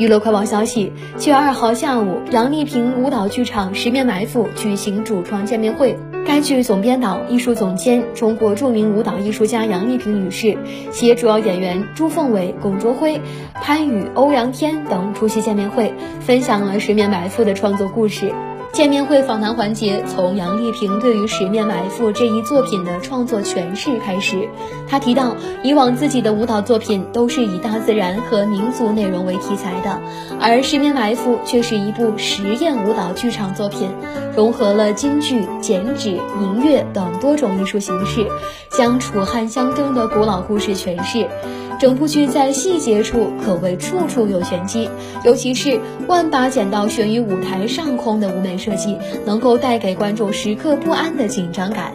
[0.00, 5.94] 娱乐快报消息：七月二号下午，杨丽萍舞蹈剧场《十面埋伏》举行主创见面会。
[6.26, 10.56] 该剧总编导、艺术总监、中国著名舞蹈艺术家杨丽萍女士
[10.90, 13.20] 携主要演员朱凤伟、龚卓辉、
[13.52, 18.32] 潘宇、欧阳天等出席见面会，分享了《十面埋伏》的创作故事。
[18.72, 24.48] 见面会访谈环节从杨丽萍对于《十面埋伏》这一作品的创作诠释开始。
[24.88, 25.34] 她提到，
[25.64, 30.00] 以往自己的舞蹈作品都是以大自然和民族内容为题材的，
[30.40, 33.90] 而《十面埋伏》却是一部实验舞蹈剧场作品，
[34.36, 38.28] 融合了京剧、剪纸、民乐等多种艺术形式，
[38.70, 41.28] 将楚汉相争的古老故事诠释。
[41.80, 44.90] 整部剧在细节处可谓处处有玄机，
[45.24, 51.94] 尤其是万把剪刀悬于舞台上空的舞美设计，能够带给观众时刻不安的紧张感。